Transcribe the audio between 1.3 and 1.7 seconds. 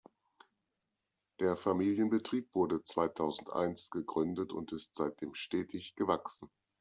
Der